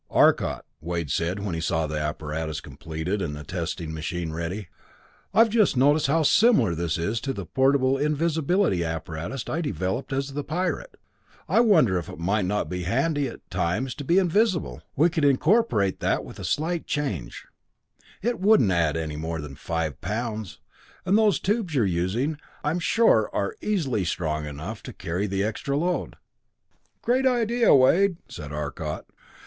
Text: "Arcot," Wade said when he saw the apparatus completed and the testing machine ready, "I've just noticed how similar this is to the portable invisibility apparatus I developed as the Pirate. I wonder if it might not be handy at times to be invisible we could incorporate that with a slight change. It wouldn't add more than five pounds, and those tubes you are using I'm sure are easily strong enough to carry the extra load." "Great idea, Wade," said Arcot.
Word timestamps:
"Arcot," 0.09 0.65
Wade 0.79 1.11
said 1.11 1.41
when 1.45 1.53
he 1.53 1.61
saw 1.61 1.85
the 1.85 1.99
apparatus 1.99 2.59
completed 2.59 3.21
and 3.21 3.35
the 3.35 3.43
testing 3.43 3.93
machine 3.93 4.31
ready, 4.33 4.67
"I've 5.31 5.51
just 5.51 5.77
noticed 5.77 6.07
how 6.07 6.23
similar 6.23 6.73
this 6.73 6.97
is 6.97 7.21
to 7.21 7.33
the 7.33 7.45
portable 7.45 7.99
invisibility 7.99 8.83
apparatus 8.83 9.47
I 9.47 9.61
developed 9.61 10.11
as 10.11 10.33
the 10.33 10.43
Pirate. 10.43 10.97
I 11.47 11.59
wonder 11.59 11.99
if 11.99 12.09
it 12.09 12.17
might 12.17 12.45
not 12.45 12.67
be 12.67 12.81
handy 12.85 13.27
at 13.27 13.47
times 13.51 13.93
to 13.93 14.03
be 14.03 14.17
invisible 14.17 14.81
we 14.95 15.07
could 15.07 15.23
incorporate 15.23 15.99
that 15.99 16.25
with 16.25 16.39
a 16.39 16.43
slight 16.45 16.87
change. 16.87 17.45
It 18.23 18.39
wouldn't 18.39 18.71
add 18.71 18.97
more 19.19 19.39
than 19.39 19.53
five 19.53 20.01
pounds, 20.01 20.59
and 21.05 21.15
those 21.15 21.39
tubes 21.39 21.75
you 21.75 21.83
are 21.83 21.85
using 21.85 22.39
I'm 22.63 22.79
sure 22.79 23.29
are 23.33 23.55
easily 23.61 24.05
strong 24.05 24.47
enough 24.47 24.81
to 24.81 24.93
carry 24.93 25.27
the 25.27 25.43
extra 25.43 25.77
load." 25.77 26.15
"Great 27.03 27.27
idea, 27.27 27.75
Wade," 27.75 28.17
said 28.27 28.51
Arcot. 28.51 29.05